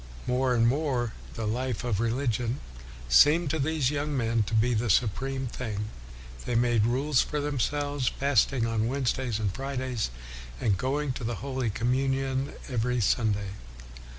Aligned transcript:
More 0.25 0.55
and 0.55 0.67
more, 0.67 1.13
the 1.35 1.45
life 1.45 1.83
of 1.83 1.99
religion 1.99 2.59
seemed 3.07 3.51
to 3.51 3.59
these 3.59 3.91
young 3.91 4.17
men 4.17 4.41
to 4.49 4.55
be 4.55 4.73
the 4.73 4.89
supreme 4.89 5.45
thing. 5.45 5.89
They 6.47 6.55
made 6.55 6.87
rules 6.87 7.21
for 7.21 7.39
themselves, 7.39 8.07
fasting 8.07 8.65
on 8.65 8.87
Wednesdays 8.87 9.37
and 9.37 9.53
Fridays, 9.53 10.09
and 10.59 10.75
going 10.75 11.13
to 11.13 11.23
the 11.23 11.35
Holy 11.45 11.69
Communion 11.69 12.53
every 12.67 12.99
Sunday. 12.99 13.49